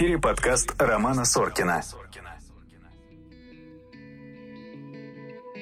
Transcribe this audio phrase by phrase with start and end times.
[0.00, 1.82] эфире подкаст Романа Соркина.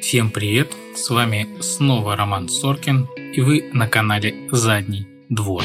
[0.00, 0.72] Всем привет!
[0.94, 5.64] С вами снова Роман Соркин, и вы на канале Задний двор.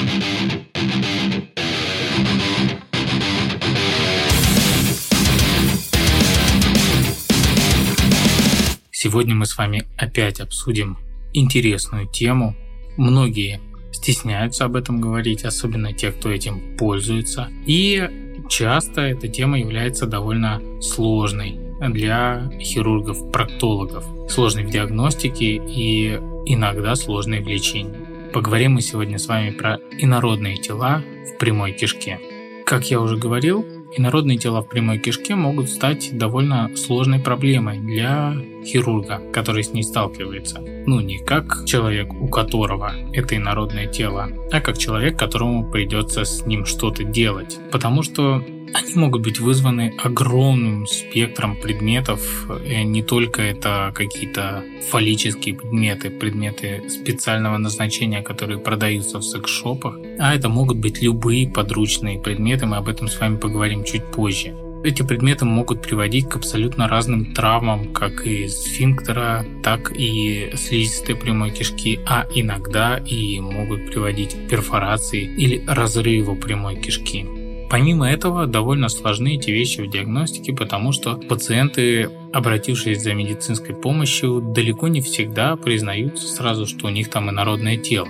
[8.90, 10.98] Сегодня мы с вами опять обсудим
[11.34, 12.56] интересную тему.
[12.98, 13.60] Многие
[13.92, 17.52] стесняются об этом говорить, особенно те, кто этим пользуется.
[17.68, 27.42] И часто эта тема является довольно сложной для хирургов-проктологов, сложной в диагностике и иногда сложной
[27.42, 28.32] в лечении.
[28.34, 32.20] Поговорим мы сегодня с вами про инородные тела в прямой кишке.
[32.66, 33.66] Как я уже говорил,
[33.96, 39.84] Инородные тела в прямой кишке могут стать довольно сложной проблемой для хирурга, который с ней
[39.84, 40.60] сталкивается.
[40.86, 46.46] Ну, не как человек, у которого это инородное тело, а как человек, которому придется с
[46.46, 47.60] ним что-то делать.
[47.72, 52.48] Потому что они могут быть вызваны огромным спектром предметов.
[52.66, 60.50] Не только это какие-то фаллические предметы, предметы специального назначения, которые продаются в секс-шопах, а это
[60.50, 62.66] могут быть любые подручные предметы.
[62.66, 64.56] Мы об этом с вами поговорим чуть позже.
[64.84, 71.52] Эти предметы могут приводить к абсолютно разным травмам, как и сфинктера, так и слизистой прямой
[71.52, 77.26] кишки, а иногда и могут приводить к перфорации или разрыву прямой кишки.
[77.74, 84.42] Помимо этого, довольно сложны эти вещи в диагностике, потому что пациенты, обратившись за медицинской помощью,
[84.42, 88.08] далеко не всегда признаются сразу, что у них там инородное тело.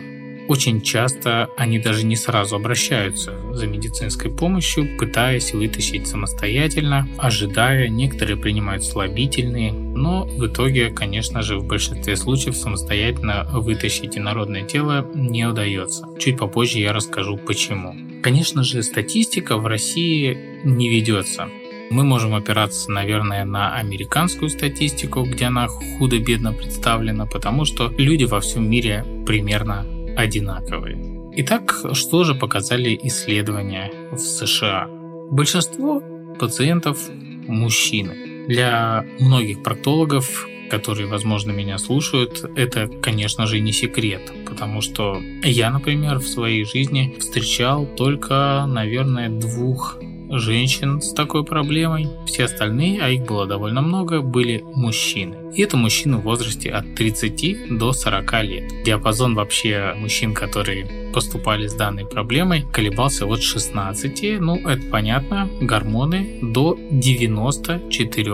[0.48, 8.38] Очень часто они даже не сразу обращаются за медицинской помощью, пытаясь вытащить самостоятельно, ожидая, некоторые
[8.38, 15.46] принимают слабительные, но в итоге, конечно же, в большинстве случаев самостоятельно вытащить инородное тело не
[15.46, 16.08] удается.
[16.20, 17.96] Чуть попозже я расскажу почему.
[18.22, 21.50] Конечно же, статистика в России не ведется.
[21.90, 28.40] Мы можем опираться, наверное, на американскую статистику, где она худо-бедно представлена, потому что люди во
[28.40, 29.86] всем мире примерно
[30.24, 30.98] одинаковые.
[31.36, 34.88] Итак, что же показали исследования в США?
[35.32, 36.02] Большинство
[36.40, 36.98] пациентов–
[37.48, 38.46] мужчины.
[38.48, 45.70] Для многих проктологов которые, возможно, меня слушают, это, конечно же, не секрет, потому что я,
[45.70, 50.00] например, в своей жизни встречал только, наверное, двух
[50.40, 52.08] женщин с такой проблемой.
[52.26, 55.36] Все остальные, а их было довольно много, были мужчины.
[55.54, 58.84] И это мужчины в возрасте от 30 до 40 лет.
[58.84, 66.40] Диапазон вообще мужчин, которые поступали с данной проблемой, колебался от 16, ну это понятно, гормоны,
[66.42, 68.34] до 94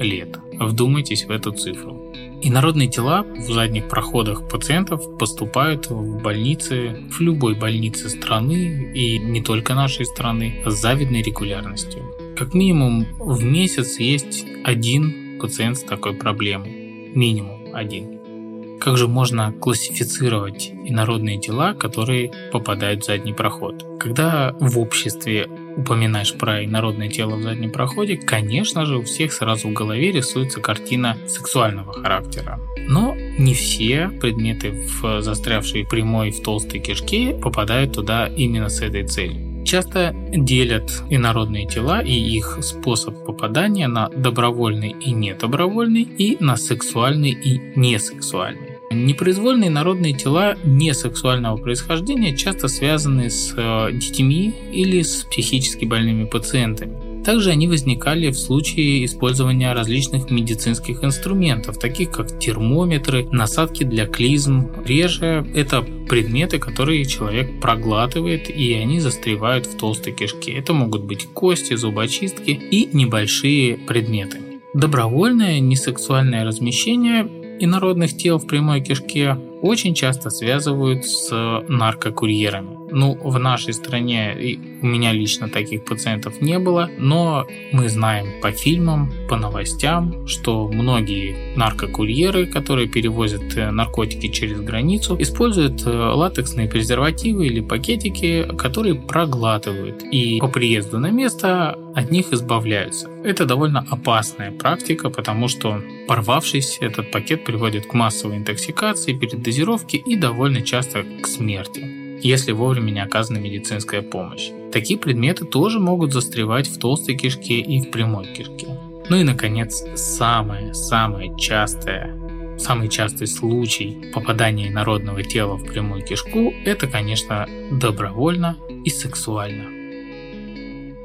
[0.00, 0.38] лет.
[0.58, 2.03] Вдумайтесь в эту цифру.
[2.46, 9.40] Инородные тела в задних проходах пациентов поступают в больницы, в любой больнице страны и не
[9.40, 12.04] только нашей страны, с завидной регулярностью.
[12.36, 17.12] Как минимум в месяц есть один пациент с такой проблемой.
[17.14, 18.78] Минимум один.
[18.78, 23.86] Как же можно классифицировать инородные тела, которые попадают в задний проход?
[23.98, 29.68] Когда в обществе упоминаешь про инородное тело в заднем проходе, конечно же, у всех сразу
[29.68, 32.60] в голове рисуется картина сексуального характера.
[32.88, 39.06] Но не все предметы, в застрявшие прямой в толстой кишке, попадают туда именно с этой
[39.06, 39.54] целью.
[39.64, 47.30] Часто делят инородные тела и их способ попадания на добровольный и недобровольный и на сексуальный
[47.30, 48.63] и несексуальный.
[48.94, 57.14] Непроизвольные народные тела несексуального происхождения часто связаны с э, детьми или с психически больными пациентами.
[57.24, 64.70] Также они возникали в случае использования различных медицинских инструментов, таких как термометры, насадки для клизм.
[64.84, 70.52] Реже это предметы, которые человек проглатывает и они застревают в толстой кишке.
[70.52, 74.38] Это могут быть кости, зубочистки и небольшие предметы.
[74.74, 77.26] Добровольное несексуальное размещение
[77.58, 81.30] инородных тел в прямой кишке очень часто связывают с
[81.68, 82.76] наркокурьерами.
[82.90, 88.52] Ну, в нашей стране у меня лично таких пациентов не было, но мы знаем по
[88.52, 96.68] фильмам, по новостям, что многие наркокурьеры, которые перевозят э, наркотики через границу, используют э, латексные
[96.68, 103.08] презервативы или пакетики, которые проглатывают и по приезду на место от них избавляются.
[103.24, 109.53] Это довольно опасная практика, потому что порвавшись, этот пакет приводит к массовой интоксикации, передозировке
[109.96, 114.50] и довольно часто к смерти если вовремя не оказана медицинская помощь.
[114.72, 118.68] Такие предметы тоже могут застревать в толстой кишке и в прямой кишке.
[119.10, 122.18] Ну и, наконец, самое-самое частое
[122.56, 129.64] Самый частый случай попадания народного тела в прямую кишку– это, конечно, добровольно и сексуально.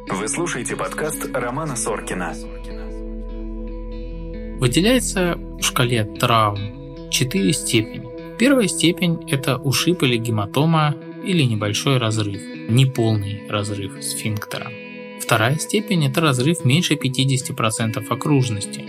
[0.10, 2.34] Вы слушаете подкаст Романа Соркина.
[4.60, 8.09] Выделяется в шкале травм 4 степени.
[8.40, 10.96] Первая степень– это ушиб или гематома
[11.26, 14.72] или небольшой разрыв, неполный разрыв сфинктера.
[15.22, 18.86] Вторая степень– это разрыв меньше 50% окружности.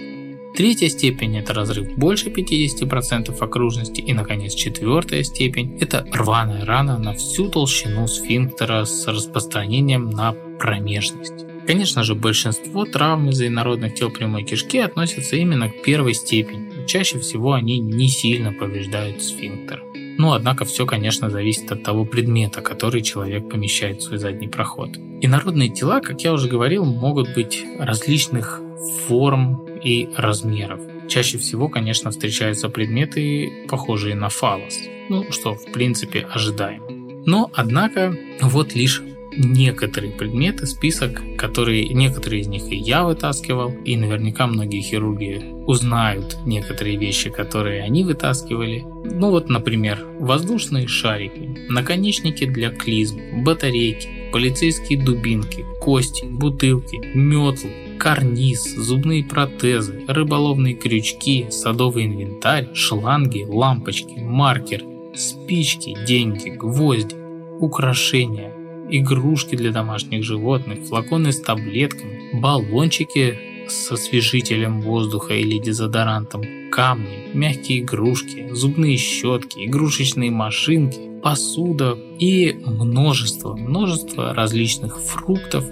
[0.56, 4.00] Третья степень– это разрыв больше 50% окружности.
[4.00, 11.49] И, наконец, четвертая степень– это рваная рана на всю толщину сфинктера с распространением на промежность.
[11.66, 16.86] Конечно же, большинство травм из-за инородных тел прямой кишки относятся именно к первой степени.
[16.86, 19.82] Чаще всего они не сильно повреждают сфинктер.
[20.18, 24.90] Но, однако, все, конечно, зависит от того предмета, который человек помещает в свой задний проход.
[25.22, 28.60] Инородные тела, как я уже говорил, могут быть различных
[29.06, 30.80] форм и размеров.
[31.08, 34.78] Чаще всего, конечно, встречаются предметы, похожие на фалос.
[35.08, 37.22] Ну, что, в принципе, ожидаем.
[37.26, 39.02] Но, однако, вот лишь
[39.36, 46.36] некоторые предметы, список, которые некоторые из них и я вытаскивал, и наверняка многие хирурги узнают
[46.46, 48.84] некоторые вещи, которые они вытаскивали.
[49.04, 58.74] Ну вот, например, воздушные шарики, наконечники для клизм, батарейки, полицейские дубинки, кости, бутылки, метлы, карниз,
[58.76, 64.82] зубные протезы, рыболовные крючки, садовый инвентарь, шланги, лампочки, маркер,
[65.14, 67.16] спички, деньги, гвозди,
[67.60, 68.54] украшения,
[68.90, 73.38] игрушки для домашних животных, флаконы с таблетками, баллончики
[73.68, 83.54] с освежителем воздуха или дезодорантом, камни, мягкие игрушки, зубные щетки, игрушечные машинки, посуда и множество,
[83.54, 85.64] множество различных фруктов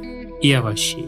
[0.43, 1.07] и овощей.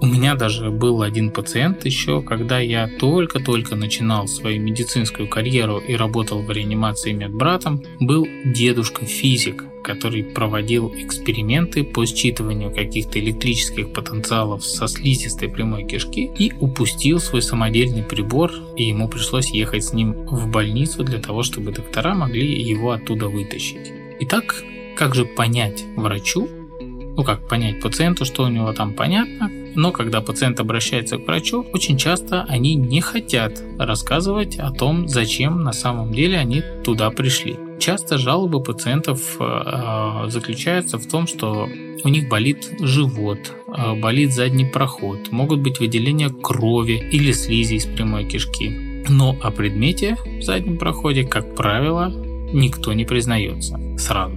[0.00, 5.94] У меня даже был один пациент еще, когда я только-только начинал свою медицинскую карьеру и
[5.94, 14.88] работал в реанимации медбратом, был дедушка-физик, который проводил эксперименты по считыванию каких-то электрических потенциалов со
[14.88, 20.48] слизистой прямой кишки и упустил свой самодельный прибор, и ему пришлось ехать с ним в
[20.48, 23.92] больницу для того, чтобы доктора могли его оттуда вытащить.
[24.20, 24.62] Итак,
[24.96, 26.48] как же понять врачу,
[26.80, 31.66] ну как понять пациенту, что у него там понятно, но когда пациент обращается к врачу,
[31.72, 37.56] очень часто они не хотят рассказывать о том, зачем на самом деле они туда пришли.
[37.78, 41.68] Часто жалобы пациентов э, заключаются в том, что
[42.04, 47.86] у них болит живот, э, болит задний проход, могут быть выделения крови или слизи из
[47.86, 49.04] прямой кишки.
[49.08, 52.12] Но о предмете в заднем проходе, как правило,
[52.52, 54.36] никто не признается сразу.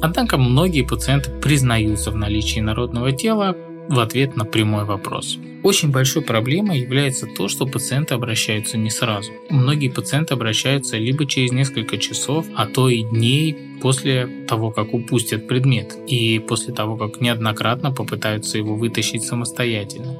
[0.00, 3.56] Однако многие пациенты признаются в наличии народного тела
[3.88, 5.38] в ответ на прямой вопрос.
[5.62, 9.32] Очень большой проблемой является то, что пациенты обращаются не сразу.
[9.50, 15.48] Многие пациенты обращаются либо через несколько часов, а то и дней после того, как упустят
[15.48, 20.16] предмет, и после того, как неоднократно попытаются его вытащить самостоятельно.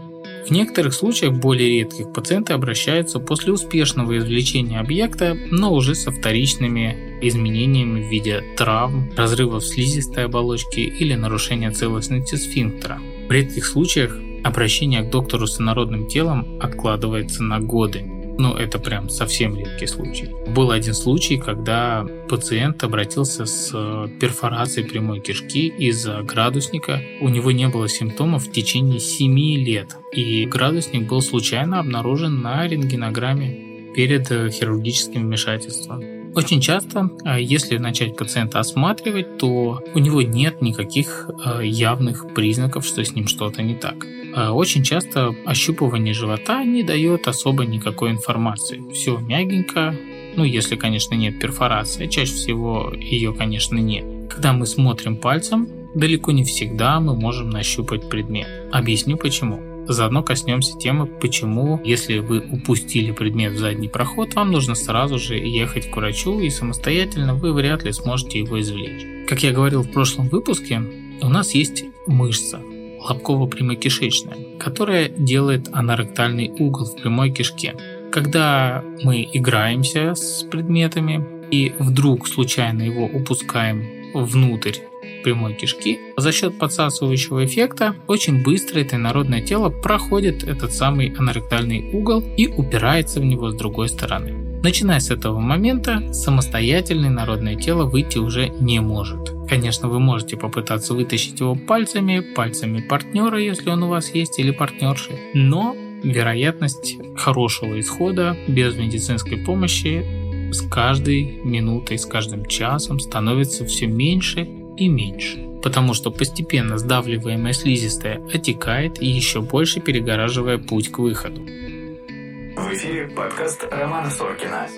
[0.47, 7.19] В некоторых случаях более редких пациенты обращаются после успешного извлечения объекта, но уже со вторичными
[7.21, 12.99] изменениями в виде травм, разрывов слизистой оболочки или нарушения целостности сфинктера.
[13.29, 18.03] В редких случаях обращение к доктору с инородным телом откладывается на годы.
[18.39, 20.31] Но это прям совсем редкий случай.
[20.47, 27.03] Был один случай, когда пациент обратился с э, перфорацией прямой кишки из-за градусника.
[27.21, 29.97] У него не было симптомов в течение 7 лет.
[30.13, 36.18] И градусник был случайно обнаружен на рентгенограмме перед э, хирургическим вмешательством.
[36.35, 42.85] Очень часто, а, если начать пациента осматривать, то у него нет никаких а, явных признаков,
[42.85, 44.07] что с ним что-то не так.
[44.35, 48.83] А, очень часто ощупывание живота не дает особо никакой информации.
[48.93, 49.95] Все мягенько,
[50.37, 54.31] ну если, конечно, нет перфорации, чаще всего ее, конечно, нет.
[54.31, 58.47] Когда мы смотрим пальцем, далеко не всегда мы можем нащупать предмет.
[58.71, 59.68] Объясню почему.
[59.89, 65.35] Заодно коснемся темы, почему, если вы упустили предмет в задний проход, вам нужно сразу же
[65.35, 69.27] ехать к врачу и самостоятельно вы вряд ли сможете его извлечь.
[69.27, 70.83] Как я говорил в прошлом выпуске,
[71.23, 72.61] у нас есть мышца
[73.01, 77.75] лобково-прямокишечная, которая делает аноректальный угол в прямой кишке.
[78.13, 84.75] Когда мы играемся с предметами и вдруг случайно его упускаем внутрь
[85.23, 91.91] прямой кишки, за счет подсасывающего эффекта очень быстро это инородное тело проходит этот самый аноректальный
[91.93, 94.49] угол и упирается в него с другой стороны.
[94.63, 99.31] Начиная с этого момента, самостоятельное народное тело выйти уже не может.
[99.49, 104.51] Конечно, вы можете попытаться вытащить его пальцами, пальцами партнера, если он у вас есть, или
[104.51, 110.05] партнерши, но вероятность хорошего исхода без медицинской помощи
[110.53, 114.49] с каждой минутой, с каждым часом становится все меньше
[114.79, 115.49] и меньше.
[115.63, 121.43] потому что постепенно сдавливаемая слизистая отекает и еще больше перегораживая путь к выходу.
[121.43, 124.69] В эфире подкаст Романа Соркина.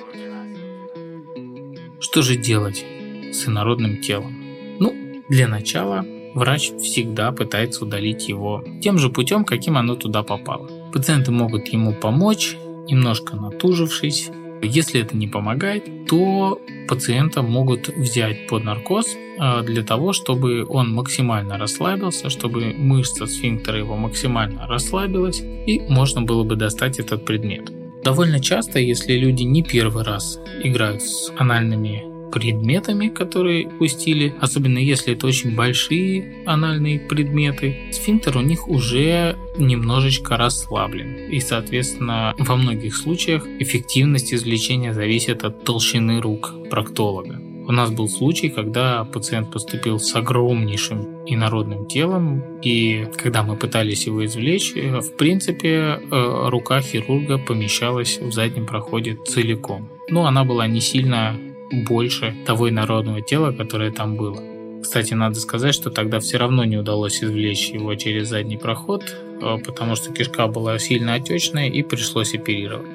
[2.01, 2.85] Что же делать
[3.33, 4.35] с инородным телом?
[4.79, 6.05] Ну, для начала
[6.35, 10.69] врач всегда пытается удалить его тем же путем, каким оно туда попало.
[10.93, 12.57] Пациенты могут ему помочь,
[12.89, 14.31] немножко натужившись.
[14.63, 20.93] Если это не помогает, то пациента могут взять под наркоз а, для того, чтобы он
[20.93, 27.71] максимально расслабился, чтобы мышца сфинктера его максимально расслабилась и можно было бы достать этот предмет.
[28.03, 35.15] Довольно часто, если люди не первый раз играют с анальными предметами, которые пустили, особенно если
[35.15, 41.31] это очень большие анальные предметы, сфинктер у них уже немножечко расслаблен.
[41.31, 47.41] И, соответственно, во многих случаях эффективность извлечения зависит от толщины рук проктолога.
[47.71, 54.07] У нас был случай, когда пациент поступил с огромнейшим инородным телом, и когда мы пытались
[54.07, 59.89] его извлечь, э, в принципе, э, рука хирурга помещалась в заднем проходе целиком.
[60.09, 61.39] Но она была не сильно
[61.71, 64.43] больше того инородного тела, которое там было.
[64.83, 69.05] Кстати, надо сказать, что тогда все равно не удалось извлечь его через задний проход,
[69.41, 72.89] э, потому что кишка была сильно отечная и пришлось оперировать.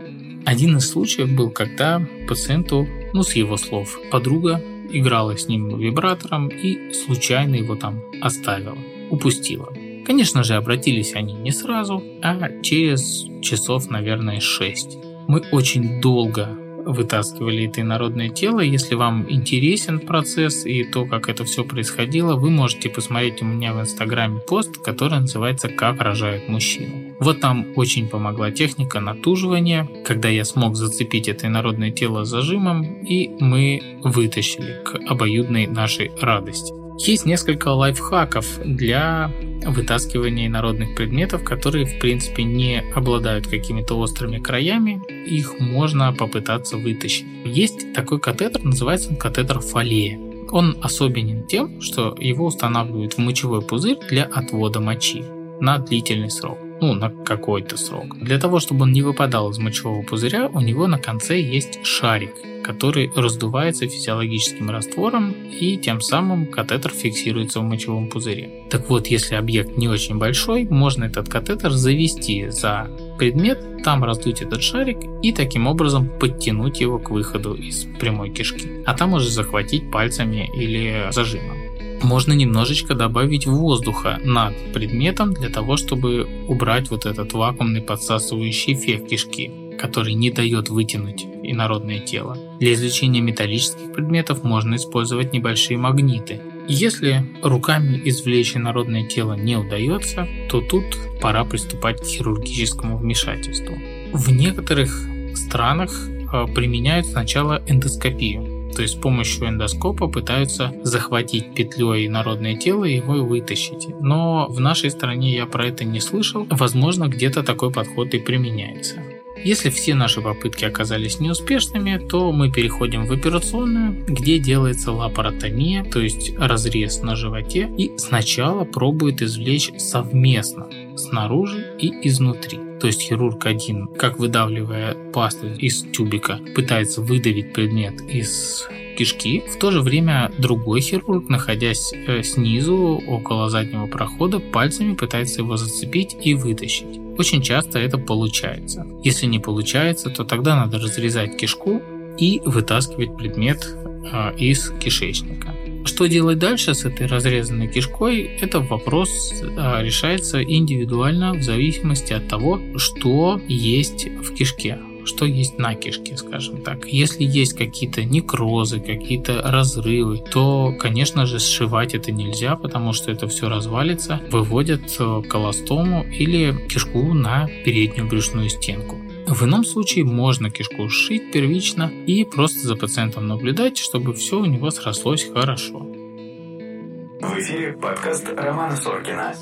[0.45, 6.49] Один из случаев был, когда пациенту, ну с его слов, подруга играла с ним вибратором
[6.49, 8.77] и случайно его там оставила,
[9.09, 9.73] упустила.
[10.05, 14.97] Конечно же, обратились они не сразу, а через часов, наверное, 6.
[15.27, 16.49] Мы очень долго
[16.85, 18.59] вытаскивали это инородное тело.
[18.59, 23.73] Если вам интересен процесс и то, как это все происходило, вы можете посмотреть у меня
[23.73, 27.15] в инстаграме пост, который называется «Как рожают мужчину».
[27.19, 33.29] Вот там очень помогла техника натуживания, когда я смог зацепить это инородное тело зажимом, и
[33.39, 36.84] мы вытащили к обоюдной нашей радости.
[36.97, 39.31] Есть несколько лайфхаков для
[39.65, 47.25] вытаскивания народных предметов, которые в принципе не обладают какими-то острыми краями, их можно попытаться вытащить.
[47.43, 50.19] Есть такой катетер, называется он катетер фолея.
[50.51, 55.23] Он особенен тем, что его устанавливают в мочевой пузырь для отвода мочи
[55.59, 58.17] на длительный срок ну, на какой-то срок.
[58.19, 62.33] Для того, чтобы он не выпадал из мочевого пузыря, у него на конце есть шарик,
[62.63, 68.65] который раздувается физиологическим раствором и тем самым катетер фиксируется в мочевом пузыре.
[68.69, 74.41] Так вот, если объект не очень большой, можно этот катетер завести за предмет, там раздуть
[74.41, 78.83] этот шарик и таким образом подтянуть его к выходу из прямой кишки.
[78.85, 81.64] А там уже захватить пальцами или зажимом
[82.05, 89.09] можно немножечко добавить воздуха над предметом для того, чтобы убрать вот этот вакуумный подсасывающий эффект
[89.09, 92.37] кишки, который не дает вытянуть инородное тело.
[92.59, 96.41] Для извлечения металлических предметов можно использовать небольшие магниты.
[96.67, 100.85] Если руками извлечь инородное тело не удается, то тут
[101.21, 103.75] пора приступать к хирургическому вмешательству.
[104.13, 108.54] В некоторых странах э, применяют сначала эндоскопию.
[108.75, 113.87] То есть с помощью эндоскопа пытаются захватить петлей народное тело и его вытащить.
[114.01, 116.45] Но в нашей стране я про это не слышал.
[116.49, 119.01] Возможно, где-то такой подход и применяется.
[119.43, 125.99] Если все наши попытки оказались неуспешными, то мы переходим в операционную, где делается лапаротомия, то
[125.99, 132.64] есть разрез на животе, и сначала пробует извлечь совместно снаружи и изнутри.
[132.79, 138.67] То есть хирург один, как выдавливая пасту из тюбика, пытается выдавить предмет из
[138.97, 139.43] кишки.
[139.47, 145.57] В то же время другой хирург, находясь э, снизу, около заднего прохода, пальцами пытается его
[145.57, 146.99] зацепить и вытащить.
[147.17, 148.85] Очень часто это получается.
[149.03, 151.81] Если не получается, то тогда надо разрезать кишку
[152.17, 153.65] и вытаскивать предмет
[154.11, 155.53] э, из кишечника.
[155.85, 162.27] Что делать дальше с этой разрезанной кишкой, это вопрос а, решается индивидуально в зависимости от
[162.27, 166.87] того, что есть в кишке что есть на кишке, скажем так.
[166.87, 173.27] Если есть какие-то некрозы, какие-то разрывы, то, конечно же, сшивать это нельзя, потому что это
[173.27, 179.04] все развалится, выводят э, колостому или кишку на переднюю брюшную стенку.
[179.27, 184.45] В ином случае можно кишку сшить первично и просто за пациентом наблюдать, чтобы все у
[184.45, 185.79] него срослось хорошо.
[185.79, 189.33] В эфире подкаст Романа Соркина.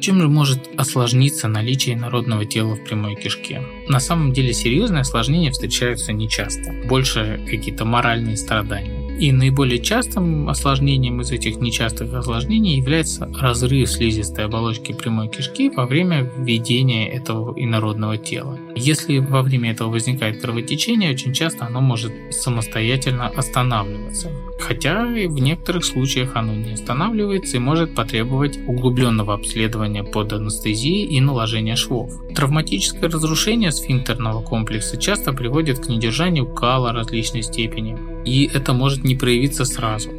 [0.00, 3.60] Чем же может осложниться наличие народного тела в прямой кишке?
[3.88, 8.97] На самом деле серьезные осложнения встречаются нечасто, больше какие-то моральные страдания.
[9.18, 15.86] И наиболее частым осложнением из этих нечастых осложнений является разрыв слизистой оболочки прямой кишки во
[15.86, 18.56] время введения этого инородного тела.
[18.76, 24.30] Если во время этого возникает кровотечение, очень часто оно может самостоятельно останавливаться.
[24.58, 31.20] Хотя в некоторых случаях оно не останавливается и может потребовать углубленного обследования под анестезией и
[31.20, 32.12] наложения швов.
[32.34, 39.14] Травматическое разрушение сфинктерного комплекса часто приводит к недержанию кала различной степени, и это может не
[39.14, 40.10] проявиться сразу.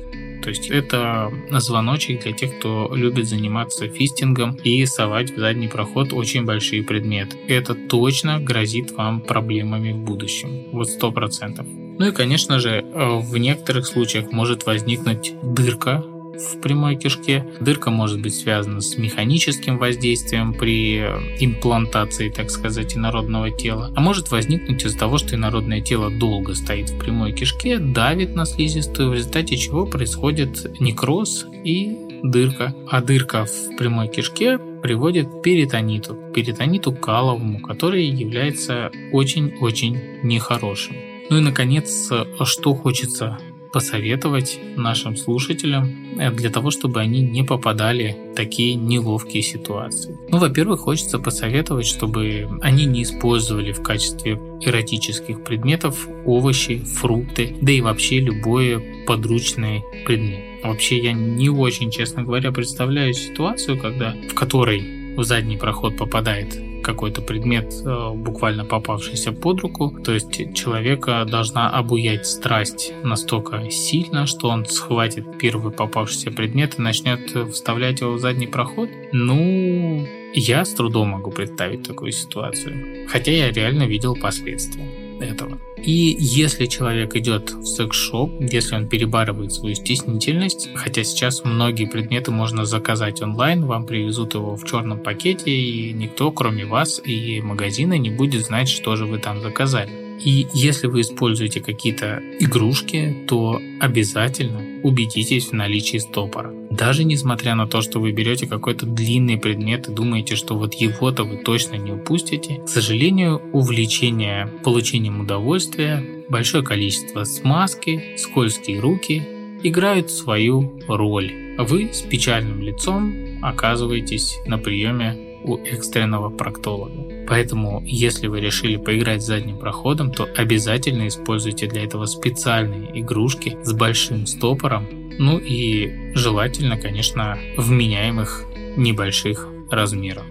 [0.41, 6.13] То есть это звоночек для тех, кто любит заниматься фистингом и совать в задний проход
[6.13, 7.38] очень большие предметы.
[7.48, 10.72] Это точно грозит вам проблемами в будущем.
[10.72, 11.67] Вот сто процентов.
[11.99, 16.01] Ну и, конечно же, в некоторых случаях может возникнуть дырка
[16.39, 17.45] в прямой кишке.
[17.59, 20.99] Дырка может быть связана с механическим воздействием при
[21.39, 26.89] имплантации, так сказать, инородного тела, а может возникнуть из-за того, что инородное тело долго стоит
[26.89, 32.73] в прямой кишке, давит на слизистую, в результате чего происходит некроз и дырка.
[32.89, 40.95] А дырка в прямой кишке приводит к перитониту, перитониту каловому, который является очень-очень нехорошим.
[41.29, 42.12] Ну и, наконец,
[42.43, 43.38] что хочется
[43.71, 50.17] посоветовать нашим слушателям э, для того, чтобы они не попадали в такие неловкие ситуации?
[50.29, 57.71] Ну, во-первых, хочется посоветовать, чтобы они не использовали в качестве эротических предметов овощи, фрукты, да
[57.71, 60.63] и вообще любой подручный предмет.
[60.63, 66.68] Вообще я не очень, честно говоря, представляю ситуацию, когда в которой в задний проход попадает
[66.83, 69.95] какой-то предмет, э, буквально попавшийся под руку.
[70.03, 76.81] То есть человека должна обуять страсть настолько сильно, что он схватит первый попавшийся предмет и
[76.81, 78.89] начнет вставлять его в задний проход.
[79.12, 83.07] Ну, я с трудом могу представить такую ситуацию.
[83.07, 85.59] Хотя я реально видел последствия этого.
[85.77, 92.31] И если человек идет в секс-шоп, если он перебарывает свою стеснительность, хотя сейчас многие предметы
[92.31, 97.97] можно заказать онлайн, вам привезут его в черном пакете, и никто, кроме вас и магазина,
[97.97, 99.91] не будет знать, что же вы там заказали.
[100.23, 106.51] И если вы используете какие-то игрушки, то обязательно убедитесь в наличии стопора.
[106.79, 111.25] Даже несмотря на то, что вы берете какой-то длинный предмет и думаете, что вот его-то
[111.25, 119.21] вы точно не упустите, к сожалению, увлечение получением удовольствия, большое количество смазки, скользкие руки
[119.61, 121.55] играют свою роль.
[121.57, 127.25] Вы с печальным лицом оказываетесь на приеме у экстренного проктолога.
[127.27, 133.73] Поэтому, если вы решили поиграть задним проходом, то обязательно используйте для этого специальные игрушки с
[133.73, 134.87] большим стопором,
[135.19, 138.45] ну и желательно, конечно, вменяемых
[138.77, 140.25] небольших размеров.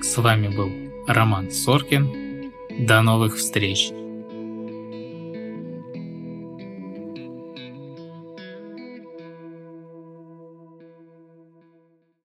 [0.00, 0.70] С вами был
[1.06, 2.52] Роман Соркин.
[2.78, 3.90] До новых встреч!